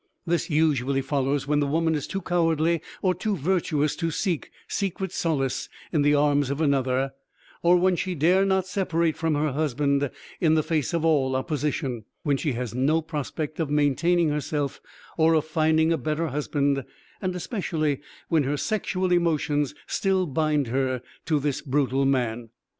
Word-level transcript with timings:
This 0.25 0.49
usually 0.49 1.03
follows 1.03 1.45
when 1.47 1.59
the 1.59 1.67
woman 1.67 1.93
is 1.93 2.07
too 2.07 2.23
cowardly 2.23 2.81
or 3.03 3.13
too 3.13 3.37
virtuous 3.37 3.95
to 3.97 4.09
seek 4.09 4.49
secret 4.67 5.11
solace 5.11 5.69
in 5.93 6.01
the 6.01 6.15
arms 6.15 6.49
of 6.49 6.59
another, 6.59 7.11
or 7.61 7.77
when 7.77 7.95
she 7.95 8.15
dare 8.15 8.43
not 8.43 8.65
separate 8.65 9.15
from 9.15 9.35
her 9.35 9.51
husband 9.51 10.09
in 10.39 10.55
the 10.55 10.63
face 10.63 10.95
of 10.95 11.05
all 11.05 11.35
opposition, 11.35 12.05
when 12.23 12.35
she 12.35 12.53
has 12.53 12.73
no 12.73 13.03
prospect 13.03 13.59
of 13.59 13.69
maintaining 13.69 14.29
herself 14.29 14.81
or 15.19 15.35
of 15.35 15.45
finding 15.45 15.93
a 15.93 15.99
better 15.99 16.29
husband 16.29 16.83
and 17.21 17.35
especially 17.35 18.01
when 18.27 18.41
her 18.41 18.57
sexual 18.57 19.11
emotions 19.11 19.75
still 19.85 20.25
bind 20.25 20.65
her 20.69 21.03
to 21.27 21.39
this 21.39 21.61
brutal 21.61 22.05
man. 22.05 22.49